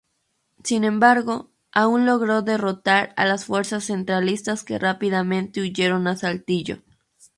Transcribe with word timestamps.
Sin 0.63 0.83
embargo, 0.83 1.51
aún 1.71 2.07
logró 2.07 2.41
derrotar 2.41 3.13
a 3.17 3.25
las 3.27 3.45
fuerzas 3.45 3.83
centralistas 3.85 4.63
que 4.63 4.79
rápidamente 4.79 5.61
huyeron 5.61 6.07
a 6.07 6.15
Saltillo. 6.15 6.79